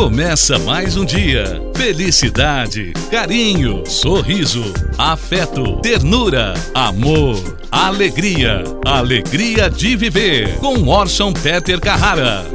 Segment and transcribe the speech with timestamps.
[0.00, 1.44] Começa mais um dia.
[1.76, 7.36] Felicidade, carinho, sorriso, afeto, ternura, amor,
[7.70, 8.64] alegria.
[8.82, 10.56] Alegria de viver.
[10.56, 12.46] Com Orson Peter Carrara.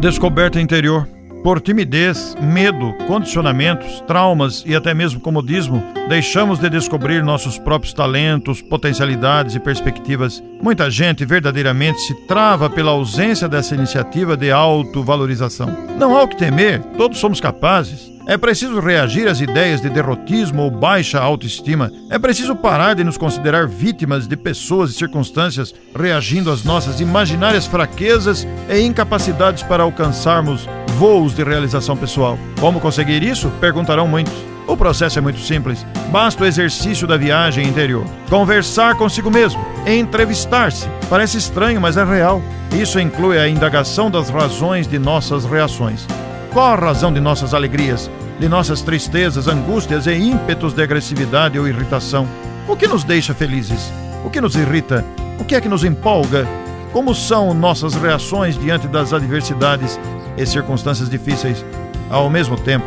[0.00, 1.06] Descoberta interior.
[1.42, 8.62] Por timidez, medo, condicionamentos, traumas e até mesmo comodismo, deixamos de descobrir nossos próprios talentos,
[8.62, 10.40] potencialidades e perspectivas.
[10.62, 15.68] Muita gente verdadeiramente se trava pela ausência dessa iniciativa de autovalorização.
[15.98, 18.11] Não há o que temer, todos somos capazes.
[18.24, 21.90] É preciso reagir às ideias de derrotismo ou baixa autoestima.
[22.08, 27.66] É preciso parar de nos considerar vítimas de pessoas e circunstâncias, reagindo às nossas imaginárias
[27.66, 30.68] fraquezas e incapacidades para alcançarmos
[30.98, 32.38] voos de realização pessoal.
[32.60, 33.50] Como conseguir isso?
[33.60, 34.34] Perguntarão muitos.
[34.68, 35.84] O processo é muito simples.
[36.12, 38.06] Basta o exercício da viagem interior.
[38.30, 39.60] Conversar consigo mesmo.
[39.84, 40.88] Entrevistar-se.
[41.10, 42.40] Parece estranho, mas é real.
[42.72, 46.06] Isso inclui a indagação das razões de nossas reações.
[46.52, 51.66] Qual a razão de nossas alegrias, de nossas tristezas, angústias e ímpetos de agressividade ou
[51.66, 52.28] irritação?
[52.68, 53.90] O que nos deixa felizes?
[54.22, 55.02] O que nos irrita?
[55.40, 56.46] O que é que nos empolga?
[56.92, 59.98] Como são nossas reações diante das adversidades
[60.36, 61.64] e circunstâncias difíceis?
[62.10, 62.84] Ao mesmo tempo,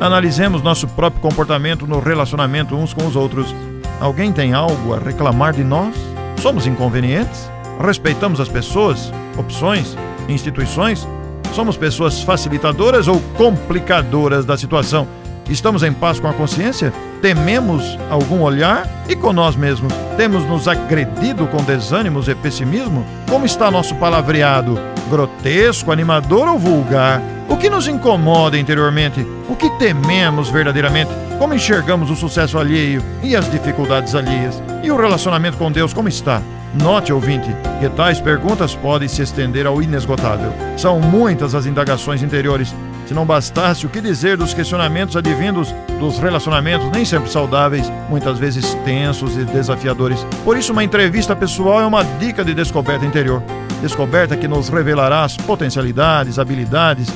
[0.00, 3.54] analisemos nosso próprio comportamento no relacionamento uns com os outros.
[4.00, 5.94] Alguém tem algo a reclamar de nós?
[6.42, 7.48] Somos inconvenientes?
[7.80, 9.96] Respeitamos as pessoas, opções,
[10.28, 11.06] instituições?
[11.54, 15.06] Somos pessoas facilitadoras ou complicadoras da situação?
[15.48, 16.92] Estamos em paz com a consciência?
[17.22, 18.88] Tememos algum olhar?
[19.08, 19.92] E com nós mesmos?
[20.16, 23.06] Temos nos agredido com desânimos e pessimismo?
[23.30, 24.76] Como está nosso palavreado?
[25.08, 27.22] Grotesco, animador ou vulgar?
[27.48, 29.24] O que nos incomoda interiormente?
[29.48, 31.10] O que tememos verdadeiramente?
[31.38, 34.62] Como enxergamos o sucesso alheio e as dificuldades alheias?
[34.82, 36.40] E o relacionamento com Deus como está?
[36.74, 37.48] Note, ouvinte,
[37.80, 40.52] que tais perguntas podem se estender ao inesgotável.
[40.76, 42.74] São muitas as indagações interiores.
[43.06, 48.38] Se não bastasse, o que dizer dos questionamentos advindos dos relacionamentos nem sempre saudáveis, muitas
[48.38, 50.26] vezes tensos e desafiadores.
[50.44, 53.42] Por isso, uma entrevista pessoal é uma dica de descoberta interior.
[53.82, 57.08] Descoberta que nos revelará as potencialidades, habilidades,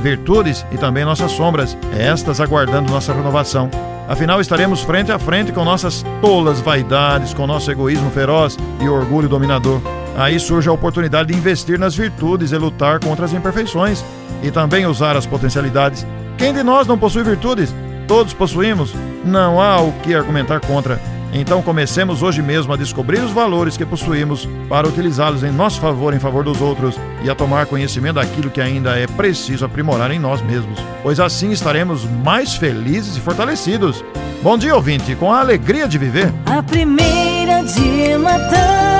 [0.00, 3.70] virtudes e também nossas sombras, estas aguardando nossa renovação.
[4.08, 9.28] Afinal, estaremos frente a frente com nossas tolas vaidades, com nosso egoísmo feroz e orgulho
[9.28, 9.80] dominador.
[10.16, 14.04] Aí surge a oportunidade de investir nas virtudes e lutar contra as imperfeições
[14.42, 16.06] e também usar as potencialidades.
[16.38, 17.74] Quem de nós não possui virtudes?
[18.06, 18.94] Todos possuímos.
[19.24, 21.00] Não há o que argumentar contra.
[21.38, 26.14] Então comecemos hoje mesmo a descobrir os valores que possuímos para utilizá-los em nosso favor,
[26.14, 30.18] em favor dos outros e a tomar conhecimento daquilo que ainda é preciso aprimorar em
[30.18, 34.02] nós mesmos, pois assim estaremos mais felizes e fortalecidos.
[34.42, 36.32] Bom dia, ouvinte, com a alegria de viver.
[36.46, 38.95] A primeira de matar